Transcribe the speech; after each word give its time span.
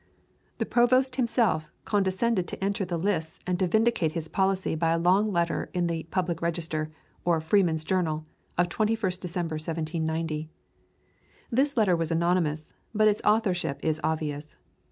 The 0.57 0.65
Provost 0.65 1.17
himself 1.17 1.69
condescended 1.85 2.47
to 2.47 2.63
enter 2.63 2.83
the 2.85 2.97
lists 2.97 3.39
and 3.45 3.59
to 3.59 3.67
vindicate 3.67 4.13
his 4.13 4.27
policy 4.27 4.73
by 4.73 4.93
a 4.93 4.97
long 4.97 5.31
letter 5.31 5.69
in 5.75 5.85
the 5.85 6.05
"Public 6.09 6.41
Register" 6.41 6.89
or 7.23 7.39
"Freeman's 7.39 7.83
Journal," 7.83 8.25
of 8.57 8.67
21st 8.69 9.19
December, 9.19 9.55
1790. 9.57 10.49
This 11.51 11.77
letter 11.77 11.95
was 11.95 12.09
anonymous, 12.09 12.73
but 12.95 13.07
its 13.07 13.21
authorship 13.23 13.79
is 13.85 14.01
obvious. 14.03 14.55